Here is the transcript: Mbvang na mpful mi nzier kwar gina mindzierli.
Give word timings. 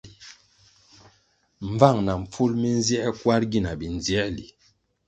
Mbvang 1.71 1.99
na 2.05 2.13
mpful 2.21 2.51
mi 2.61 2.69
nzier 2.79 3.09
kwar 3.19 3.41
gina 3.51 3.71
mindzierli. 3.79 4.45